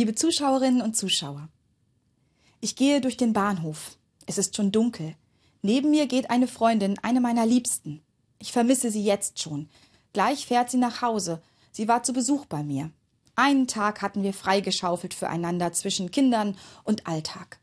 [0.00, 1.50] Liebe Zuschauerinnen und Zuschauer,
[2.62, 3.98] ich gehe durch den Bahnhof.
[4.24, 5.14] Es ist schon dunkel.
[5.60, 8.00] Neben mir geht eine Freundin, eine meiner Liebsten.
[8.38, 9.68] Ich vermisse sie jetzt schon.
[10.14, 11.42] Gleich fährt sie nach Hause.
[11.70, 12.90] Sie war zu Besuch bei mir.
[13.34, 17.60] Einen Tag hatten wir freigeschaufelt füreinander zwischen Kindern und Alltag.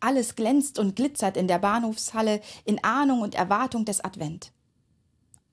[0.00, 4.50] Alles glänzt und glitzert in der Bahnhofshalle in Ahnung und Erwartung des Advent.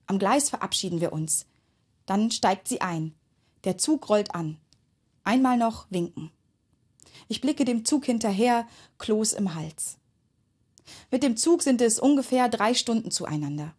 [0.08, 1.46] Am Gleis verabschieden wir uns.
[2.06, 3.14] Dann steigt sie ein.
[3.62, 4.58] Der Zug rollt an.
[5.26, 6.30] Einmal noch winken.
[7.26, 8.64] Ich blicke dem Zug hinterher,
[8.98, 9.98] Kloß im Hals.
[11.10, 13.74] Mit dem Zug sind es ungefähr drei Stunden zueinander.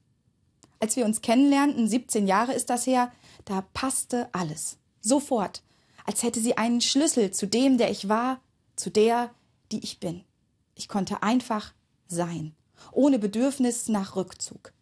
[0.81, 3.13] Als wir uns kennenlernten, 17 Jahre ist das her,
[3.45, 4.77] da passte alles.
[4.99, 5.63] Sofort.
[6.05, 8.41] Als hätte sie einen Schlüssel zu dem, der ich war,
[8.75, 9.31] zu der,
[9.71, 10.25] die ich bin.
[10.75, 11.73] Ich konnte einfach
[12.09, 12.55] sein,
[12.91, 14.73] ohne Bedürfnis nach Rückzug.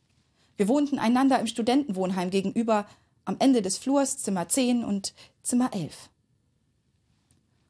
[0.58, 2.88] Wir wohnten einander im Studentenwohnheim gegenüber,
[3.24, 6.10] am Ende des Flurs Zimmer 10 und Zimmer 11.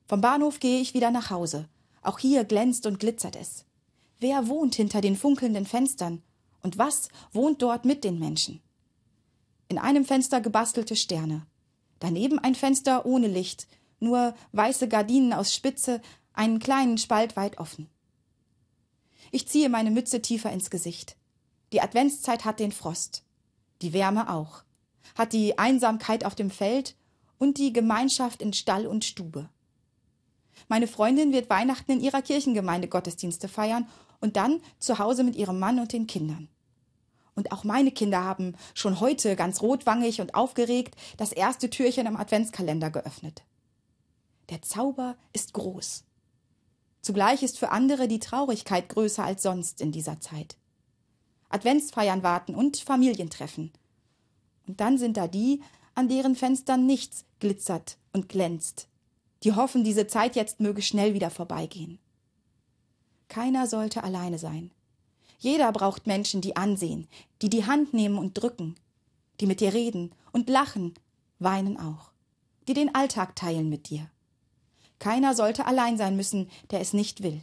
[0.07, 1.67] Vom Bahnhof gehe ich wieder nach Hause.
[2.01, 3.65] Auch hier glänzt und glitzert es.
[4.19, 6.21] Wer wohnt hinter den funkelnden Fenstern?
[6.61, 8.61] Und was wohnt dort mit den Menschen?
[9.67, 11.45] In einem Fenster gebastelte Sterne.
[11.99, 13.67] Daneben ein Fenster ohne Licht,
[13.99, 16.01] nur weiße Gardinen aus Spitze,
[16.33, 17.89] einen kleinen Spalt weit offen.
[19.31, 21.17] Ich ziehe meine Mütze tiefer ins Gesicht.
[21.73, 23.23] Die Adventszeit hat den Frost.
[23.81, 24.63] Die Wärme auch.
[25.17, 26.95] Hat die Einsamkeit auf dem Feld
[27.37, 29.49] und die Gemeinschaft in Stall und Stube.
[30.67, 33.87] Meine Freundin wird Weihnachten in ihrer Kirchengemeinde Gottesdienste feiern
[34.19, 36.49] und dann zu Hause mit ihrem Mann und den Kindern.
[37.35, 42.15] Und auch meine Kinder haben schon heute ganz rotwangig und aufgeregt das erste Türchen am
[42.15, 43.43] Adventskalender geöffnet.
[44.49, 46.05] Der Zauber ist groß.
[47.01, 50.55] Zugleich ist für andere die Traurigkeit größer als sonst in dieser Zeit.
[51.49, 53.71] Adventsfeiern warten und Familientreffen.
[54.67, 55.61] Und dann sind da die,
[55.93, 58.87] an deren Fenstern nichts glitzert und glänzt,
[59.43, 61.99] die hoffen, diese Zeit jetzt möge schnell wieder vorbeigehen.
[63.27, 64.71] Keiner sollte alleine sein.
[65.39, 67.07] Jeder braucht Menschen, die ansehen,
[67.41, 68.75] die die Hand nehmen und drücken,
[69.39, 70.93] die mit dir reden und lachen,
[71.39, 72.11] weinen auch,
[72.67, 74.09] die den Alltag teilen mit dir.
[74.99, 77.41] Keiner sollte allein sein müssen, der es nicht will.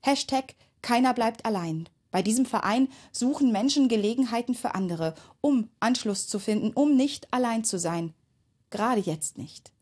[0.00, 1.88] Hashtag Keiner bleibt allein.
[2.10, 7.64] Bei diesem Verein suchen Menschen Gelegenheiten für andere, um Anschluss zu finden, um nicht allein
[7.64, 8.14] zu sein.
[8.70, 9.72] Gerade jetzt nicht.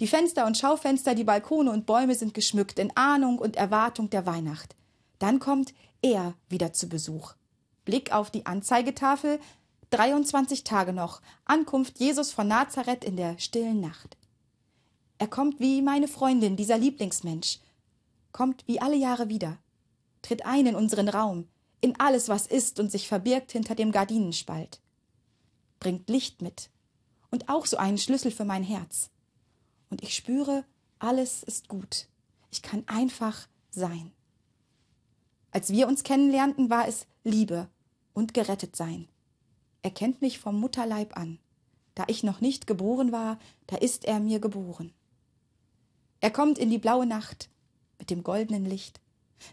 [0.00, 4.26] Die Fenster und Schaufenster, die Balkone und Bäume sind geschmückt in Ahnung und Erwartung der
[4.26, 4.76] Weihnacht.
[5.18, 7.34] Dann kommt er wieder zu Besuch.
[7.84, 9.40] Blick auf die Anzeigetafel.
[9.90, 14.16] 23 Tage noch, Ankunft Jesus von Nazareth in der stillen Nacht.
[15.16, 17.58] Er kommt wie meine Freundin, dieser Lieblingsmensch,
[18.30, 19.56] kommt wie alle Jahre wieder,
[20.20, 21.48] tritt ein in unseren Raum,
[21.80, 24.78] in alles, was ist und sich verbirgt hinter dem Gardinenspalt,
[25.80, 26.68] bringt Licht mit.
[27.30, 29.10] Und auch so einen Schlüssel für mein Herz
[29.90, 30.64] und ich spüre,
[30.98, 32.06] alles ist gut.
[32.50, 34.12] Ich kann einfach sein.
[35.50, 37.68] Als wir uns kennenlernten, war es Liebe
[38.12, 39.08] und gerettet sein.
[39.82, 41.38] Er kennt mich vom Mutterleib an.
[41.94, 44.92] Da ich noch nicht geboren war, da ist er mir geboren.
[46.20, 47.48] Er kommt in die blaue Nacht
[47.98, 49.00] mit dem goldenen Licht,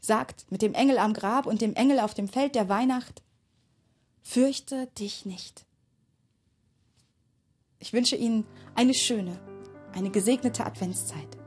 [0.01, 3.23] sagt mit dem Engel am Grab und dem Engel auf dem Feld der Weihnacht,
[4.27, 5.65] Fürchte dich nicht.
[7.77, 9.39] Ich wünsche Ihnen eine schöne,
[9.95, 11.37] eine gesegnete Adventszeit.